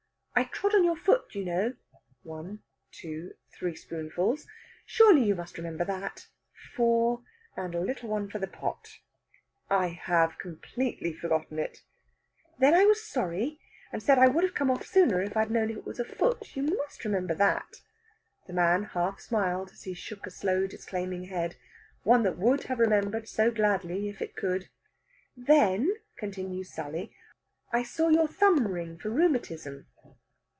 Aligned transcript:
"I 0.33 0.45
trod 0.45 0.73
on 0.73 0.83
your 0.83 0.95
foot, 0.95 1.35
you 1.35 1.45
know. 1.45 1.75
(One, 2.23 2.63
two, 2.91 3.33
three 3.53 3.75
spoonfuls.) 3.75 4.47
Surely 4.87 5.23
you 5.25 5.35
must 5.35 5.57
remember 5.57 5.85
that? 5.85 6.27
(Four, 6.73 7.21
and 7.55 7.75
a 7.75 7.81
little 7.81 8.09
one 8.09 8.27
for 8.27 8.39
the 8.39 8.47
pot.)" 8.47 9.01
"I 9.69 9.89
have 9.89 10.39
completely 10.39 11.13
forgotten 11.13 11.59
it." 11.59 11.83
"Then 12.57 12.73
I 12.73 12.85
was 12.85 13.05
sorry, 13.05 13.59
and 13.91 14.01
said 14.01 14.17
I 14.17 14.29
would 14.29 14.43
have 14.43 14.55
come 14.55 14.71
off 14.71 14.83
sooner 14.83 15.21
if 15.21 15.37
I 15.37 15.41
had 15.41 15.51
known 15.51 15.69
it 15.69 15.85
was 15.85 15.99
a 15.99 16.05
foot. 16.05 16.55
You 16.55 16.63
must 16.63 17.05
remember 17.05 17.35
that?" 17.35 17.81
The 18.47 18.53
man 18.53 18.83
half 18.85 19.19
smiled 19.19 19.69
as 19.71 19.83
he 19.83 19.93
shook 19.93 20.25
a 20.25 20.31
slow 20.31 20.65
disclaiming 20.65 21.25
head 21.25 21.55
one 22.03 22.23
that 22.23 22.37
would 22.39 22.63
have 22.63 22.79
remembered 22.79 23.27
so 23.27 23.51
gladly, 23.51 24.09
if 24.09 24.23
it 24.23 24.35
could. 24.35 24.69
"Then," 25.37 25.93
continues 26.17 26.73
Sally, 26.73 27.13
"I 27.71 27.83
saw 27.83 28.07
your 28.07 28.27
thumb 28.27 28.67
ring 28.67 28.97
for 28.97 29.11
rheumatism." 29.11 29.85